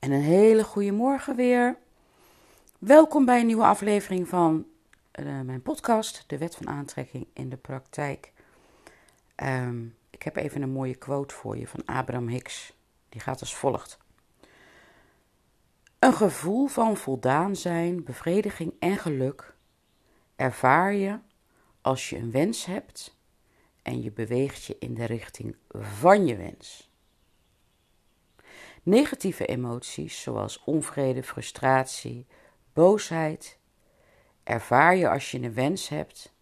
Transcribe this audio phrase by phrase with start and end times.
[0.00, 1.78] En een hele goede morgen weer.
[2.78, 4.66] Welkom bij een nieuwe aflevering van
[5.20, 8.32] uh, mijn podcast, De Wet van Aantrekking in de Praktijk.
[9.36, 12.76] Um, ik heb even een mooie quote voor je van Abraham Hicks.
[13.08, 13.98] Die gaat als volgt.
[15.98, 19.54] Een gevoel van voldaan zijn, bevrediging en geluk
[20.36, 21.18] ervaar je
[21.80, 23.16] als je een wens hebt
[23.82, 26.89] en je beweegt je in de richting van je wens.
[28.82, 32.26] Negatieve emoties zoals onvrede, frustratie,
[32.72, 33.58] boosheid
[34.42, 36.32] ervaar je als je een wens hebt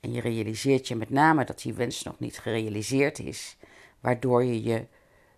[0.00, 3.56] en je realiseert je met name dat die wens nog niet gerealiseerd is,
[4.00, 4.86] waardoor je je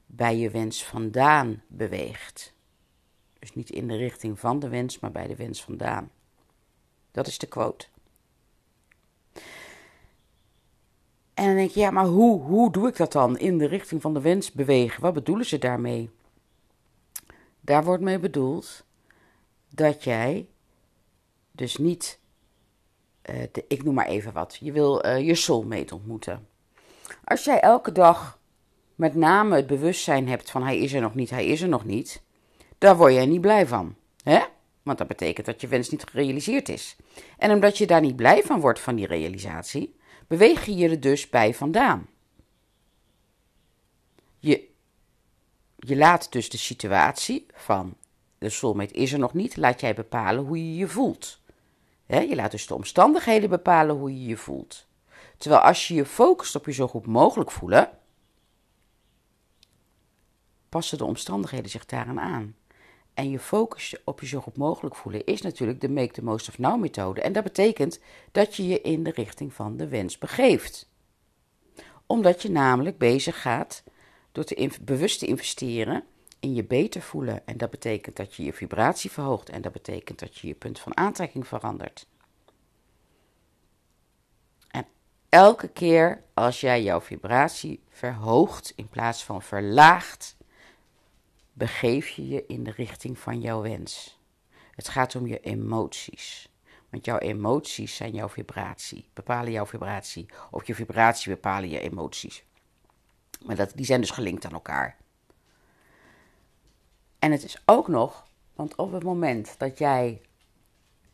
[0.06, 2.54] bij je wens vandaan beweegt.
[3.38, 6.10] Dus niet in de richting van de wens, maar bij de wens vandaan.
[7.10, 7.86] Dat is de quote.
[11.34, 13.38] En dan denk je, ja, maar hoe, hoe doe ik dat dan?
[13.38, 15.02] In de richting van de wens bewegen.
[15.02, 16.10] Wat bedoelen ze daarmee?
[17.66, 18.84] Daar wordt mee bedoeld
[19.68, 20.48] dat jij
[21.52, 22.18] dus niet,
[23.30, 26.48] uh, de, ik noem maar even wat, je wil uh, je soulmate ontmoeten.
[27.24, 28.38] Als jij elke dag
[28.94, 31.84] met name het bewustzijn hebt van hij is er nog niet, hij is er nog
[31.84, 32.22] niet,
[32.78, 33.94] daar word jij niet blij van.
[34.22, 34.44] Hè?
[34.82, 36.96] Want dat betekent dat je wens niet gerealiseerd is.
[37.38, 39.96] En omdat je daar niet blij van wordt van die realisatie,
[40.26, 42.08] beweeg je je er dus bij vandaan.
[44.38, 44.74] Je
[45.88, 47.96] je laat dus de situatie van
[48.38, 51.40] de soulmate is er nog niet, laat jij bepalen hoe je je voelt.
[52.06, 54.86] je laat dus de omstandigheden bepalen hoe je je voelt.
[55.36, 57.90] Terwijl als je je focust op je zo goed mogelijk voelen,
[60.68, 62.56] passen de omstandigheden zich daaraan aan.
[63.14, 66.48] En je focus op je zo goed mogelijk voelen is natuurlijk de make the most
[66.48, 67.20] of now methode.
[67.20, 68.00] En dat betekent
[68.32, 70.88] dat je je in de richting van de wens begeeft.
[72.06, 73.82] Omdat je namelijk bezig gaat
[74.36, 76.04] door te bewust te investeren
[76.40, 77.46] in je beter voelen.
[77.46, 80.78] En dat betekent dat je je vibratie verhoogt en dat betekent dat je je punt
[80.78, 82.06] van aantrekking verandert.
[84.70, 84.86] En
[85.28, 90.36] elke keer als jij jouw vibratie verhoogt in plaats van verlaagt,
[91.52, 94.18] begeef je je in de richting van jouw wens.
[94.70, 96.48] Het gaat om je emoties.
[96.90, 100.26] Want jouw emoties zijn jouw vibratie, bepalen jouw vibratie.
[100.50, 102.44] Of je vibratie bepalen je emoties.
[103.44, 104.96] Maar dat, die zijn dus gelinkt aan elkaar.
[107.18, 110.20] En het is ook nog, want op het moment dat jij.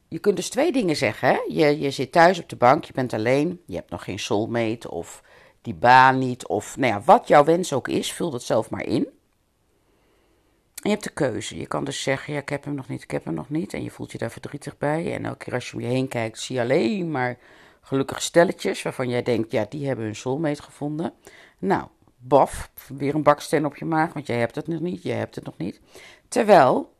[0.09, 1.29] Je kunt dus twee dingen zeggen.
[1.29, 1.39] Hè?
[1.49, 4.91] Je, je zit thuis op de bank, je bent alleen, je hebt nog geen soulmate
[4.91, 5.23] of
[5.63, 6.47] die baan niet.
[6.47, 9.09] Of nou ja, wat jouw wens ook is, vul dat zelf maar in.
[10.83, 11.57] En je hebt de keuze.
[11.57, 13.73] Je kan dus zeggen: ja, ik heb hem nog niet, ik heb hem nog niet.
[13.73, 15.15] En je voelt je daar verdrietig bij.
[15.15, 17.39] En elke keer als je om je heen kijkt, zie je alleen maar
[17.81, 21.13] gelukkige stelletjes waarvan jij denkt: ja, die hebben hun soulmate gevonden.
[21.59, 21.87] Nou,
[22.23, 25.35] baf, weer een baksteen op je maag, want jij hebt het nog niet, jij hebt
[25.35, 25.81] het nog niet.
[26.29, 26.95] Terwijl,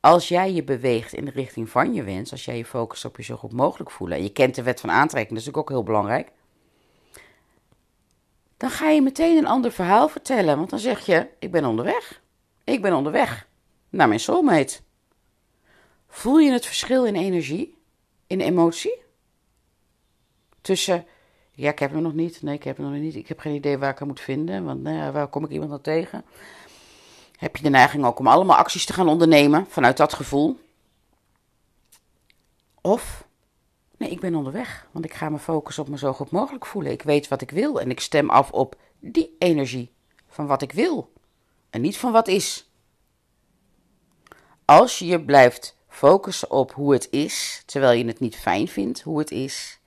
[0.00, 3.16] als jij je beweegt in de richting van je wens, als jij je focust op
[3.16, 5.68] je zo goed mogelijk voelen, en je kent de wet van aantrekking, dat is ook
[5.68, 6.32] heel belangrijk,
[8.56, 12.22] dan ga je meteen een ander verhaal vertellen, want dan zeg je, ik ben onderweg.
[12.64, 13.48] Ik ben onderweg
[13.88, 14.80] naar mijn soulmate.
[16.08, 17.78] Voel je het verschil in energie,
[18.26, 19.02] in emotie?
[20.60, 21.06] Tussen
[21.58, 22.42] ja, ik heb hem nog niet.
[22.42, 23.14] Nee, ik heb hem nog niet.
[23.14, 24.64] Ik heb geen idee waar ik hem moet vinden.
[24.64, 26.24] Want nou ja, waar kom ik iemand dan tegen?
[27.36, 30.58] Heb je de neiging ook om allemaal acties te gaan ondernemen vanuit dat gevoel?
[32.80, 33.26] Of,
[33.96, 34.86] nee, ik ben onderweg.
[34.90, 36.92] Want ik ga me focussen op me zo goed mogelijk voelen.
[36.92, 39.92] Ik weet wat ik wil en ik stem af op die energie
[40.28, 41.12] van wat ik wil.
[41.70, 42.70] En niet van wat is.
[44.64, 49.02] Als je je blijft focussen op hoe het is, terwijl je het niet fijn vindt
[49.02, 49.77] hoe het is,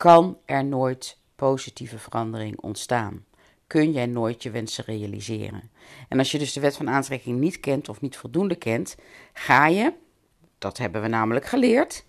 [0.00, 3.24] kan er nooit positieve verandering ontstaan.
[3.66, 5.70] Kun jij nooit je wensen realiseren.
[6.08, 8.96] En als je dus de wet van aantrekking niet kent of niet voldoende kent,
[9.32, 9.92] ga je,
[10.58, 12.04] dat hebben we namelijk geleerd,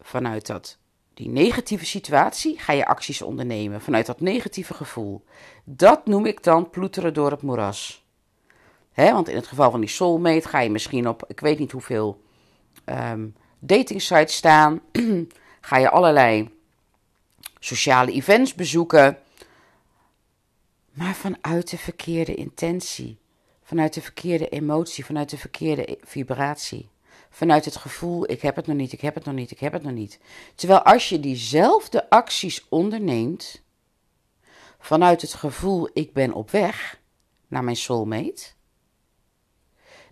[0.00, 0.78] vanuit dat,
[1.14, 5.24] die negatieve situatie ga je acties ondernemen, vanuit dat negatieve gevoel.
[5.64, 8.06] Dat noem ik dan ploeteren door het moeras.
[8.94, 12.22] Want in het geval van die soulmate ga je misschien op, ik weet niet hoeveel
[12.84, 14.80] um, dating sites staan,
[15.60, 16.54] ga je allerlei
[17.66, 19.18] sociale events bezoeken.
[20.90, 23.18] Maar vanuit de verkeerde intentie,
[23.62, 26.88] vanuit de verkeerde emotie, vanuit de verkeerde vibratie.
[27.30, 29.72] Vanuit het gevoel, ik heb het nog niet, ik heb het nog niet, ik heb
[29.72, 30.18] het nog niet.
[30.54, 33.62] Terwijl als je diezelfde acties onderneemt,
[34.78, 37.00] vanuit het gevoel, ik ben op weg
[37.48, 38.42] naar mijn soulmate,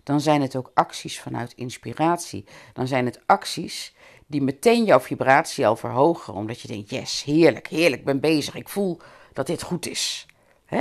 [0.05, 2.45] dan zijn het ook acties vanuit inspiratie.
[2.73, 3.93] Dan zijn het acties
[4.25, 6.33] die meteen jouw vibratie al verhogen.
[6.33, 8.55] Omdat je denkt, yes, heerlijk, heerlijk, ben bezig.
[8.55, 8.99] Ik voel
[9.33, 10.25] dat dit goed is.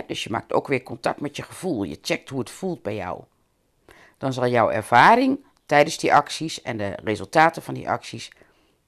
[0.06, 1.82] dus je maakt ook weer contact met je gevoel.
[1.82, 3.24] Je checkt hoe het voelt bij jou.
[4.18, 8.30] dan zal jouw ervaring tijdens die acties en de resultaten van die acties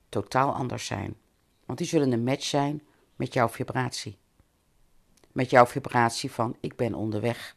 [0.08, 1.16] totaal anders zijn.
[1.64, 2.82] Want die zullen een match zijn
[3.16, 4.18] met jouw vibratie.
[5.32, 7.56] Met jouw vibratie van ik ben onderweg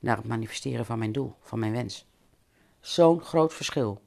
[0.00, 2.06] naar het manifesteren van mijn doel, van mijn wens.
[2.80, 4.02] Zo'n groot verschil.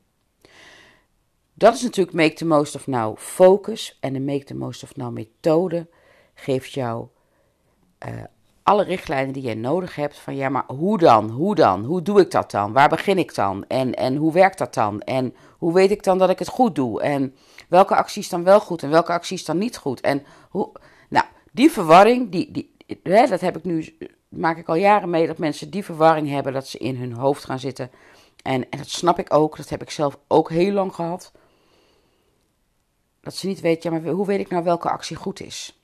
[1.53, 3.98] Dat is natuurlijk Make the Most of Now focus.
[4.00, 5.88] En de Make the Most of Now methode
[6.33, 7.07] geeft jou
[8.07, 8.24] uh,
[8.63, 10.18] alle richtlijnen die je nodig hebt.
[10.18, 11.30] Van ja, maar hoe dan?
[11.30, 11.83] Hoe dan?
[11.83, 12.74] Hoe doe ik dat dan?
[12.74, 13.65] Waar begin ik dan?
[13.68, 15.01] En, en hoe werkt dat dan?
[15.01, 17.01] En hoe weet ik dan dat ik het goed doe?
[17.01, 17.36] En
[17.68, 20.01] welke acties dan wel goed en welke acties dan niet goed?
[20.01, 20.71] En hoe.
[21.09, 23.97] Nou, die verwarring, die, die, hè, dat heb ik nu.
[24.30, 27.44] Maak ik al jaren mee dat mensen die verwarring hebben, dat ze in hun hoofd
[27.44, 27.92] gaan zitten.
[28.44, 31.31] En, en dat snap ik ook, dat heb ik zelf ook heel lang gehad.
[33.21, 35.81] Dat ze niet weten, ja, maar hoe weet ik nou welke actie goed is?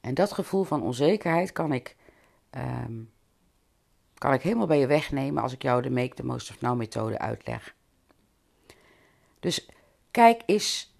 [0.00, 1.96] En dat gevoel van onzekerheid kan ik,
[2.50, 3.02] ehm,
[4.14, 6.76] kan ik helemaal bij je wegnemen als ik jou de Make the Most of Now
[6.76, 7.74] methode uitleg.
[9.40, 9.68] Dus
[10.10, 10.94] kijk eens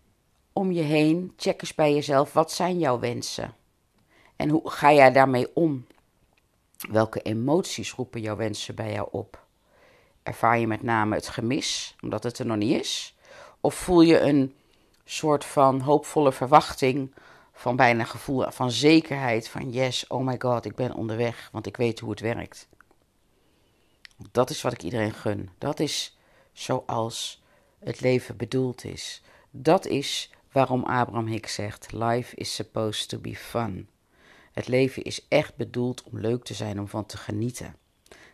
[0.52, 3.54] om je heen, check eens bij jezelf, wat zijn jouw wensen?
[4.36, 5.86] En hoe ga jij daarmee om?
[6.90, 9.46] Welke emoties roepen jouw wensen bij jou op?
[10.22, 13.16] Ervaar je met name het gemis, omdat het er nog niet is?
[13.60, 14.54] Of voel je een
[15.10, 17.14] soort van hoopvolle verwachting
[17.52, 21.76] van bijna gevoel van zekerheid van yes, oh my god, ik ben onderweg, want ik
[21.76, 22.68] weet hoe het werkt.
[24.30, 25.50] Dat is wat ik iedereen gun.
[25.58, 26.18] Dat is
[26.52, 27.42] zoals
[27.78, 29.22] het leven bedoeld is.
[29.50, 33.88] Dat is waarom Abraham Hicks zegt: Life is supposed to be fun.
[34.52, 37.76] Het leven is echt bedoeld om leuk te zijn, om van te genieten.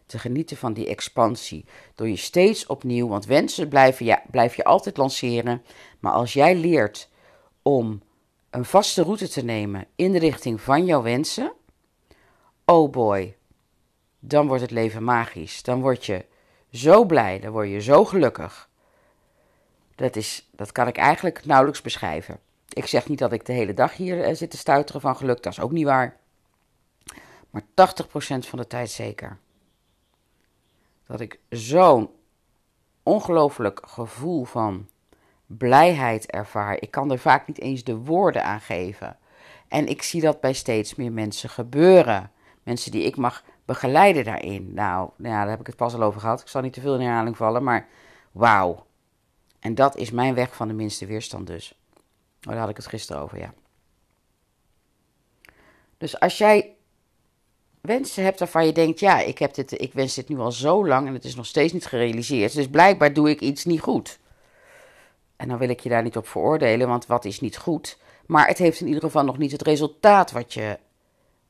[0.06, 1.64] Te genieten van die expansie.
[1.94, 5.62] Door je steeds opnieuw, want wensen blijven ja, blijf je altijd lanceren.
[6.00, 7.08] Maar als jij leert
[7.62, 8.02] om
[8.50, 11.52] een vaste route te nemen in de richting van jouw wensen,
[12.64, 13.36] oh boy,
[14.18, 15.62] dan wordt het leven magisch.
[15.62, 16.24] Dan word je
[16.70, 18.68] zo blij, dan word je zo gelukkig.
[19.94, 22.40] Dat, is, dat kan ik eigenlijk nauwelijks beschrijven.
[22.68, 25.42] Ik zeg niet dat ik de hele dag hier eh, zit te stuiteren van geluk,
[25.42, 26.16] dat is ook niet waar.
[27.50, 27.64] Maar 80%
[28.38, 29.38] van de tijd zeker.
[31.06, 32.10] Dat ik zo'n
[33.02, 34.88] ongelooflijk gevoel van
[35.46, 36.80] blijheid ervaar.
[36.80, 39.18] Ik kan er vaak niet eens de woorden aan geven.
[39.68, 42.30] En ik zie dat bij steeds meer mensen gebeuren.
[42.62, 44.74] Mensen die ik mag begeleiden daarin.
[44.74, 46.40] Nou, nou ja, daar heb ik het pas al over gehad.
[46.40, 47.88] Ik zal niet te veel in herhaling vallen, maar
[48.32, 48.86] wauw.
[49.60, 51.78] En dat is mijn weg van de minste weerstand dus.
[52.40, 53.54] Oh, daar had ik het gisteren over, ja.
[55.98, 56.73] Dus als jij
[57.84, 60.86] wensen hebt waarvan je denkt, ja, ik, heb dit, ik wens dit nu al zo
[60.86, 62.54] lang en het is nog steeds niet gerealiseerd.
[62.54, 64.18] Dus blijkbaar doe ik iets niet goed.
[65.36, 67.98] En dan wil ik je daar niet op veroordelen, want wat is niet goed?
[68.26, 70.78] Maar het heeft in ieder geval nog niet het resultaat wat je,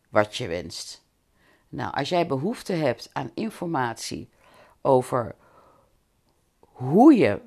[0.09, 1.03] wat je wenst.
[1.69, 4.29] Nou, als jij behoefte hebt aan informatie
[4.81, 5.35] over
[6.61, 7.41] hoe je.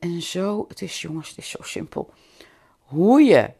[0.00, 2.10] En, zo, het is jongens, het is zo simpel.
[2.78, 3.50] Hoe je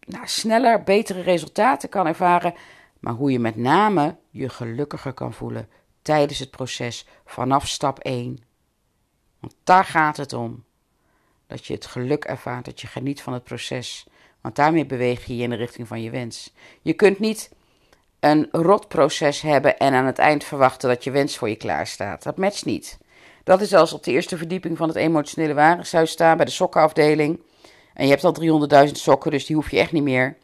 [0.00, 2.54] nou, sneller betere resultaten kan ervaren,
[3.00, 5.68] maar hoe je met name je gelukkiger kan voelen
[6.02, 8.38] tijdens het proces vanaf stap 1.
[9.40, 10.64] Want daar gaat het om.
[11.46, 14.06] Dat je het geluk ervaart, dat je geniet van het proces.
[14.40, 16.52] Want daarmee beweeg je je in de richting van je wens.
[16.82, 17.50] Je kunt niet
[18.20, 21.86] een rot proces hebben en aan het eind verwachten dat je wens voor je klaar
[21.86, 22.22] staat.
[22.22, 22.98] Dat matcht niet.
[23.44, 27.40] Dat is als op de eerste verdieping van het emotionele warenhuis staan bij de sokkenafdeling.
[27.94, 30.36] En je hebt al 300.000 sokken, dus die hoef je echt niet meer.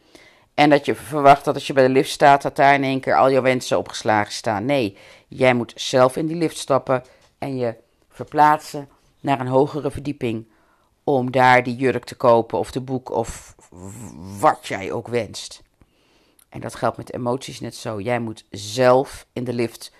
[0.55, 2.99] En dat je verwacht dat als je bij de lift staat, dat daar in één
[2.99, 4.65] keer al jouw wensen opgeslagen staan.
[4.65, 4.97] Nee,
[5.27, 7.03] jij moet zelf in die lift stappen
[7.37, 7.75] en je
[8.09, 10.47] verplaatsen naar een hogere verdieping
[11.03, 13.55] om daar die jurk te kopen of de boek of
[14.39, 15.63] wat jij ook wenst.
[16.49, 18.01] En dat geldt met emoties net zo.
[18.01, 19.91] Jij moet zelf in de lift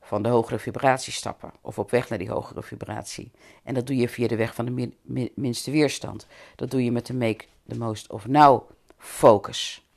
[0.00, 3.30] van de hogere vibratie stappen of op weg naar die hogere vibratie.
[3.62, 6.26] En dat doe je via de weg van de minste weerstand.
[6.56, 9.89] Dat doe je met de make the most of now focus.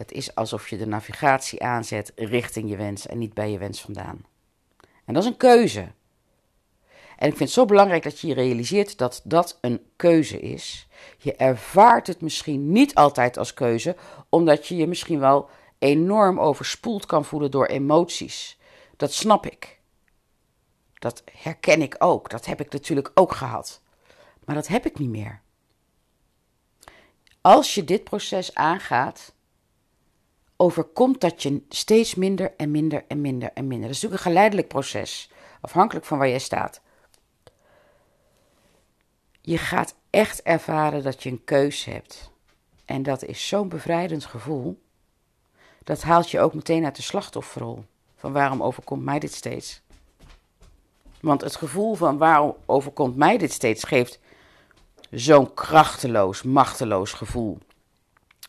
[0.00, 3.80] Het is alsof je de navigatie aanzet richting je wens en niet bij je wens
[3.80, 4.24] vandaan.
[5.04, 5.80] En dat is een keuze.
[7.16, 10.88] En ik vind het zo belangrijk dat je je realiseert dat dat een keuze is.
[11.18, 13.96] Je ervaart het misschien niet altijd als keuze,
[14.28, 18.58] omdat je je misschien wel enorm overspoeld kan voelen door emoties.
[18.96, 19.80] Dat snap ik.
[20.94, 22.30] Dat herken ik ook.
[22.30, 23.80] Dat heb ik natuurlijk ook gehad.
[24.44, 25.40] Maar dat heb ik niet meer.
[27.40, 29.32] Als je dit proces aangaat,
[30.60, 33.86] overkomt dat je steeds minder en minder en minder en minder.
[33.86, 36.80] Dat is natuurlijk een geleidelijk proces, afhankelijk van waar jij staat.
[39.40, 42.30] Je gaat echt ervaren dat je een keus hebt.
[42.84, 44.82] En dat is zo'n bevrijdend gevoel.
[45.84, 47.84] Dat haalt je ook meteen uit de slachtofferrol.
[48.16, 49.82] van waarom overkomt mij dit steeds?
[51.20, 54.18] Want het gevoel van waarom overkomt mij dit steeds geeft
[55.10, 57.58] zo'n krachteloos, machteloos gevoel.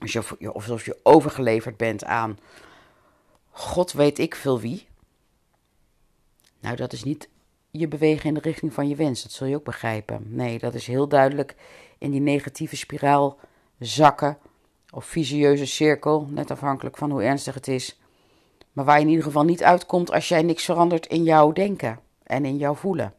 [0.02, 2.38] Alsof je, alsof je overgeleverd bent aan
[3.52, 4.88] God weet ik veel wie.
[6.60, 7.30] Nou, dat is niet
[7.72, 9.24] je bewegen in de richting van je wens.
[9.24, 10.24] Dat zul je ook begrijpen.
[10.26, 11.56] Nee, dat is heel duidelijk
[11.98, 13.38] in die negatieve spiraal
[13.80, 14.38] zakken.
[14.90, 18.00] Of visieuze cirkel, net afhankelijk van hoe ernstig het is.
[18.72, 22.00] Maar waar je in ieder geval niet uitkomt als jij niks verandert in jouw denken
[22.24, 23.14] en in jouw voelen.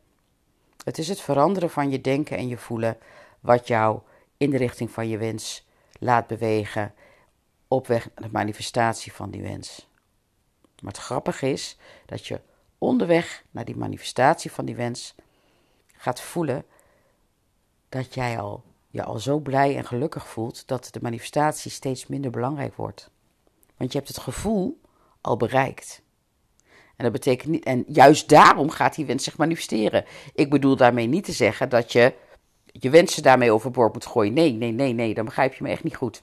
[0.85, 2.97] Het is het veranderen van je denken en je voelen
[3.41, 4.01] wat jou
[4.37, 5.67] in de richting van je wens
[6.03, 6.95] laat bewegen
[7.69, 9.89] op weg naar de manifestatie van die wens.
[10.81, 12.41] Maar het grappige is dat je
[12.79, 15.15] onderweg naar die manifestatie van die wens
[15.97, 16.65] gaat voelen
[17.89, 22.31] dat jij al, je al zo blij en gelukkig voelt dat de manifestatie steeds minder
[22.31, 23.11] belangrijk wordt.
[23.77, 24.81] Want je hebt het gevoel
[25.21, 26.03] al bereikt.
[26.97, 30.05] En dat betekent niet, en juist daarom gaat die wens zich manifesteren.
[30.35, 32.15] Ik bedoel daarmee niet te zeggen dat je
[32.73, 34.33] je wensen daarmee overboord moet gooien.
[34.33, 36.23] Nee, nee, nee, nee, dan begrijp je me echt niet goed.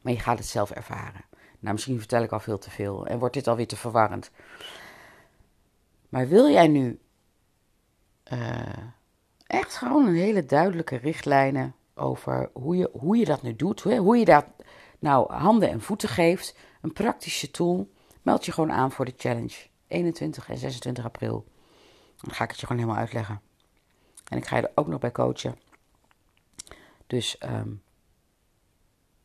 [0.00, 1.24] Maar je gaat het zelf ervaren.
[1.58, 4.30] Nou, misschien vertel ik al veel te veel en wordt dit alweer te verwarrend.
[6.08, 6.98] Maar wil jij nu
[8.32, 8.60] uh,
[9.46, 14.16] echt gewoon een hele duidelijke richtlijnen over hoe je, hoe je dat nu doet, hoe
[14.16, 14.46] je dat
[14.98, 17.92] nou handen en voeten geeft, een praktische tool,
[18.22, 19.56] meld je gewoon aan voor de challenge
[19.86, 21.44] 21 en 26 april.
[22.20, 23.40] Dan ga ik het je gewoon helemaal uitleggen.
[24.28, 25.58] En ik ga je er ook nog bij coachen.
[27.06, 27.82] Dus um,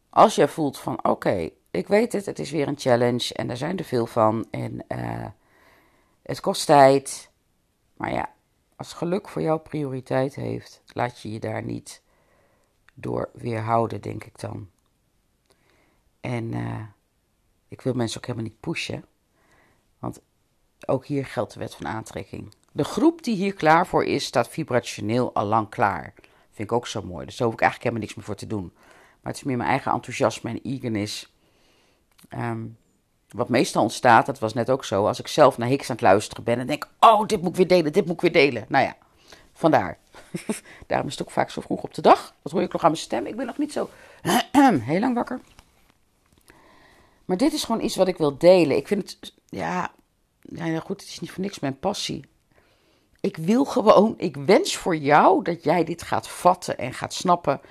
[0.09, 3.57] als je voelt van oké, ik weet het, het is weer een challenge en daar
[3.57, 5.25] zijn er veel van en uh,
[6.21, 7.29] het kost tijd.
[7.93, 8.33] Maar ja,
[8.75, 12.01] als geluk voor jou prioriteit heeft, laat je je daar niet
[12.93, 14.69] door weerhouden, denk ik dan.
[16.21, 16.83] En uh,
[17.67, 19.05] ik wil mensen ook helemaal niet pushen,
[19.99, 20.21] want
[20.85, 22.53] ook hier geldt de wet van aantrekking.
[22.71, 26.13] De groep die hier klaar voor is, staat vibrationeel al lang klaar.
[26.51, 27.25] Vind ik ook zo mooi.
[27.25, 28.71] Dus daar hoef ik eigenlijk helemaal niks meer voor te doen.
[29.21, 31.33] Maar het is meer mijn eigen enthousiasme en eagerness.
[32.29, 32.77] Um,
[33.29, 36.05] wat meestal ontstaat, dat was net ook zo, als ik zelf naar Hicks aan het
[36.05, 38.65] luisteren ben en denk: Oh, dit moet ik weer delen, dit moet ik weer delen.
[38.67, 38.95] Nou ja,
[39.53, 39.97] vandaar.
[40.87, 42.35] Daarom is het ook vaak zo vroeg op de dag.
[42.41, 43.25] Wat hoor ik nog aan mijn stem?
[43.25, 43.89] Ik ben nog niet zo
[44.61, 45.39] heel lang wakker.
[47.25, 48.77] Maar dit is gewoon iets wat ik wil delen.
[48.77, 49.91] Ik vind het, ja,
[50.41, 52.29] ja, goed, het is niet voor niks mijn passie.
[53.21, 57.61] Ik wil gewoon, ik wens voor jou dat jij dit gaat vatten en gaat snappen.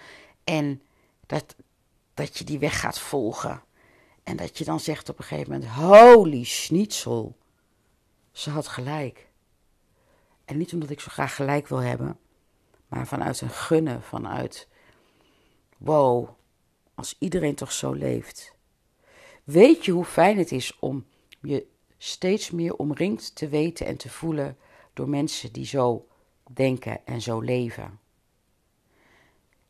[0.44, 0.82] En
[1.26, 1.56] dat,
[2.14, 3.62] dat je die weg gaat volgen.
[4.22, 7.36] En dat je dan zegt op een gegeven moment: Holy schnitzel.
[8.32, 9.28] Ze had gelijk.
[10.44, 12.18] En niet omdat ik zo graag gelijk wil hebben,
[12.88, 14.68] maar vanuit een gunnen, vanuit:
[15.76, 16.28] Wow,
[16.94, 18.54] als iedereen toch zo leeft.
[19.44, 21.06] Weet je hoe fijn het is om
[21.40, 21.66] je
[21.98, 24.56] steeds meer omringd te weten en te voelen
[25.00, 26.06] door mensen die zo
[26.50, 28.00] denken en zo leven?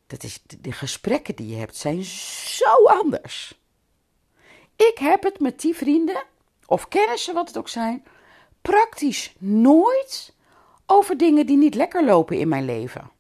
[0.07, 3.59] Dat is, de gesprekken die je hebt zijn zo anders.
[4.77, 6.23] Ik heb het met die vrienden,
[6.67, 8.05] of kennissen, wat het ook zijn,
[8.63, 10.35] praktisch nooit
[10.87, 13.11] over dingen die niet lekker lopen in mijn leven.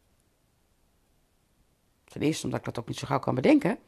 [2.04, 3.78] Ten eerste omdat ik dat ook niet zo gauw kan bedenken.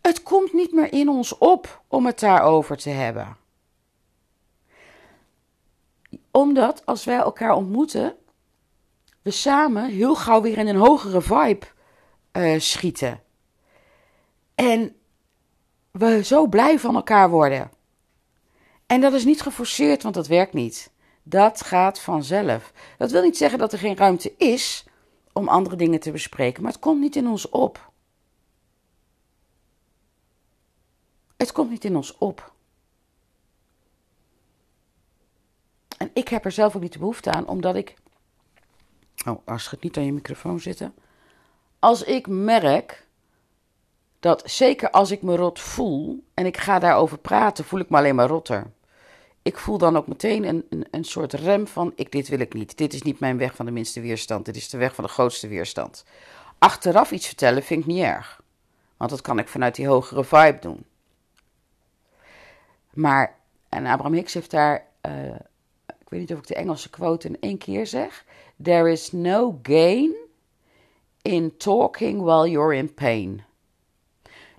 [0.00, 3.36] Het komt niet meer in ons op om het daarover te hebben.
[6.36, 8.16] Omdat als wij elkaar ontmoeten,
[9.22, 11.66] we samen heel gauw weer in een hogere vibe
[12.32, 13.22] uh, schieten.
[14.54, 14.96] En
[15.90, 17.70] we zo blij van elkaar worden.
[18.86, 20.90] En dat is niet geforceerd, want dat werkt niet.
[21.22, 22.72] Dat gaat vanzelf.
[22.98, 24.84] Dat wil niet zeggen dat er geen ruimte is
[25.32, 27.90] om andere dingen te bespreken, maar het komt niet in ons op.
[31.36, 32.54] Het komt niet in ons op.
[35.98, 37.94] En ik heb er zelf ook niet de behoefte aan, omdat ik.
[39.26, 40.94] Oh, als het niet aan je microfoon zitten.
[41.78, 43.06] Als ik merk
[44.20, 47.96] dat zeker als ik me rot voel en ik ga daarover praten, voel ik me
[47.96, 48.70] alleen maar rotter.
[49.42, 52.54] Ik voel dan ook meteen een, een, een soort rem van: ik, dit wil ik
[52.54, 52.76] niet.
[52.76, 54.44] Dit is niet mijn weg van de minste weerstand.
[54.44, 56.04] Dit is de weg van de grootste weerstand.
[56.58, 58.40] Achteraf iets vertellen vind ik niet erg.
[58.96, 60.84] Want dat kan ik vanuit die hogere vibe doen.
[62.92, 63.38] Maar,
[63.68, 65.34] en Abraham Hicks heeft daar, uh,
[66.06, 68.24] ik weet niet of ik de Engelse quote in één keer zeg.
[68.62, 70.14] There is no gain
[71.22, 73.44] in talking while you're in pain.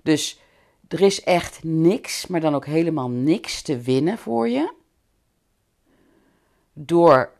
[0.02, 0.40] Dus
[0.88, 4.72] er is echt niks, maar dan ook helemaal niks te winnen voor je.
[6.72, 7.32] Door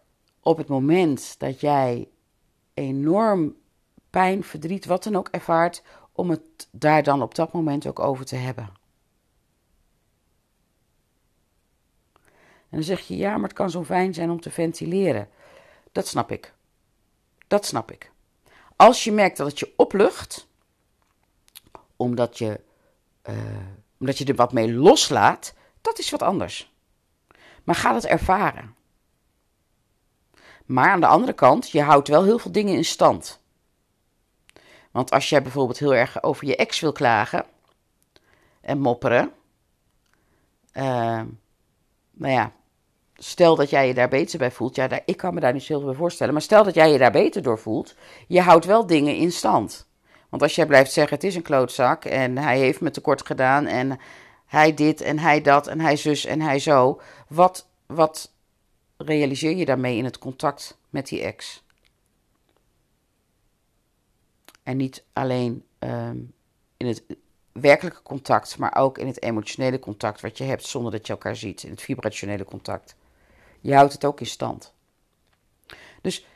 [0.43, 2.09] op het moment dat jij
[2.75, 3.57] enorm
[4.11, 8.25] pijn, verdriet, wat dan ook ervaart, om het daar dan op dat moment ook over
[8.25, 8.73] te hebben.
[12.71, 15.29] En dan zeg je, ja, maar het kan zo fijn zijn om te ventileren.
[15.93, 16.55] Dat snap ik.
[17.47, 18.11] Dat snap ik.
[18.77, 20.49] Als je merkt dat het je oplucht,
[21.97, 22.61] omdat je,
[23.29, 23.37] uh,
[23.99, 26.73] omdat je er wat mee loslaat, dat is wat anders.
[27.65, 28.77] Maar ga het ervaren.
[30.67, 33.41] Maar aan de andere kant, je houdt wel heel veel dingen in stand.
[34.91, 37.47] Want als jij bijvoorbeeld heel erg over je ex wil klagen
[38.61, 39.33] en mopperen,
[40.73, 41.23] uh,
[42.19, 42.53] nou ja,
[43.15, 44.75] stel dat jij je daar beter bij voelt.
[44.75, 46.33] Ja, daar, ik kan me daar niet zo heel veel bij voorstellen.
[46.33, 47.95] Maar stel dat jij je daar beter door voelt.
[48.27, 49.87] Je houdt wel dingen in stand.
[50.29, 53.67] Want als jij blijft zeggen: het is een klootzak en hij heeft me tekort gedaan
[53.67, 53.99] en
[54.47, 57.01] hij dit en hij dat en hij zus en hij zo.
[57.29, 58.33] Wat, wat
[58.97, 61.65] realiseer je daarmee in het contact met die ex?
[64.63, 66.33] En niet alleen um,
[66.77, 67.05] in het
[67.61, 71.37] werkelijke contact, maar ook in het emotionele contact wat je hebt zonder dat je elkaar
[71.37, 72.97] ziet, in het vibrationele contact.
[73.61, 74.73] Je houdt het ook in stand.
[76.01, 76.27] Dus,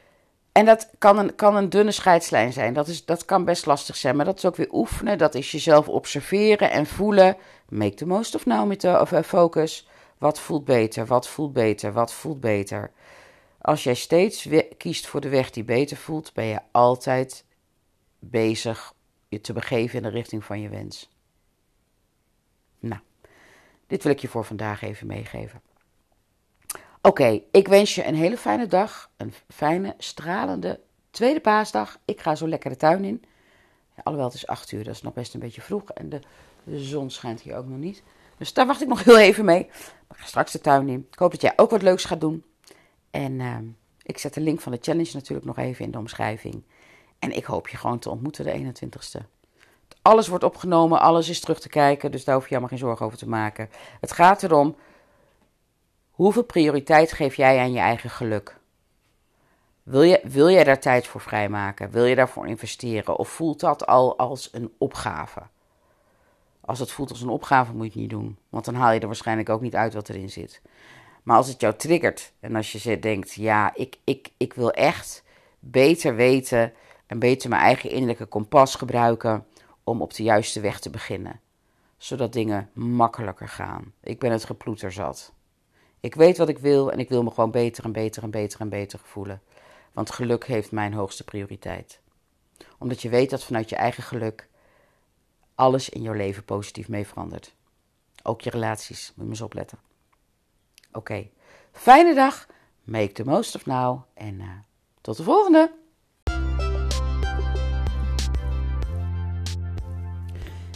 [0.52, 2.74] en dat kan een, kan een dunne scheidslijn zijn.
[2.74, 5.18] Dat, is, dat kan best lastig zijn, maar dat is ook weer oefenen.
[5.18, 7.36] Dat is jezelf observeren en voelen.
[7.68, 9.88] Make the most of now met de of, uh, focus.
[10.18, 11.06] Wat voelt beter?
[11.06, 11.92] Wat voelt beter?
[11.92, 12.90] Wat voelt beter?
[13.60, 17.44] Als jij steeds kiest voor de weg die beter voelt, ben je altijd
[18.18, 18.94] bezig
[19.28, 21.11] je te begeven in de richting van je wens.
[23.92, 25.60] Dit wil ik je voor vandaag even meegeven.
[27.02, 29.10] Oké, ik wens je een hele fijne dag.
[29.16, 30.80] Een fijne, stralende
[31.10, 31.98] tweede paasdag.
[32.04, 33.24] Ik ga zo lekker de tuin in.
[34.02, 35.90] alhoewel, het is 8 uur, dat is nog best een beetje vroeg.
[35.90, 36.20] En de,
[36.78, 38.02] zon schijnt hier ook nog niet.
[38.38, 39.60] Dus daar wacht ik nog heel even mee.
[39.60, 41.06] Ik ga straks de tuin in.
[41.10, 42.44] Ik hoop dat jij ook wat leuks gaat doen.
[43.10, 43.56] En uh,
[44.02, 46.62] ik zet de link van de challenge natuurlijk nog even in de omschrijving.
[47.18, 49.41] En ik hoop je gewoon te ontmoeten de 21ste.
[50.02, 53.06] Alles wordt opgenomen, alles is terug te kijken, dus daar hoef je helemaal geen zorgen
[53.06, 53.70] over te maken.
[54.00, 54.76] Het gaat erom,
[56.10, 58.60] hoeveel prioriteit geef jij aan je eigen geluk?
[59.82, 61.90] Wil, je, wil jij daar tijd voor vrijmaken?
[61.90, 63.16] Wil je daarvoor investeren?
[63.16, 65.40] Of voelt dat al als een opgave?
[66.60, 68.38] Als het voelt als een opgave, moet je het niet doen.
[68.48, 70.60] Want dan haal je er waarschijnlijk ook niet uit wat erin zit.
[71.22, 75.22] Maar als het jou triggert en als je denkt: ja, ik, ik, ik wil echt
[75.58, 76.72] beter weten
[77.06, 79.46] en beter mijn eigen innerlijke kompas gebruiken
[79.84, 81.40] om op de juiste weg te beginnen.
[81.96, 83.92] Zodat dingen makkelijker gaan.
[84.00, 85.32] Ik ben het geploeter zat.
[86.00, 88.60] Ik weet wat ik wil en ik wil me gewoon beter en beter en beter
[88.60, 89.42] en beter voelen.
[89.92, 92.00] Want geluk heeft mijn hoogste prioriteit.
[92.78, 94.48] Omdat je weet dat vanuit je eigen geluk
[95.54, 97.54] alles in jouw leven positief mee verandert.
[98.22, 99.78] Ook je relaties, moet je eens opletten.
[100.92, 101.28] Oké,
[101.72, 102.46] fijne dag,
[102.84, 104.50] make the most of now en uh,
[105.00, 105.81] tot de volgende!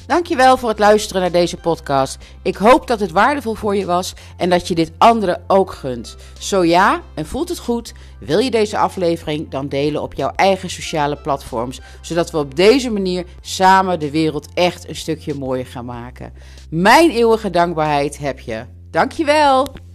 [0.07, 2.19] Dankjewel voor het luisteren naar deze podcast.
[2.43, 6.17] Ik hoop dat het waardevol voor je was en dat je dit anderen ook gunt.
[6.39, 10.71] Zo ja, en voelt het goed, wil je deze aflevering dan delen op jouw eigen
[10.71, 15.85] sociale platforms, zodat we op deze manier samen de wereld echt een stukje mooier gaan
[15.85, 16.33] maken.
[16.71, 18.65] Mijn eeuwige dankbaarheid heb je.
[18.91, 19.86] Dankjewel!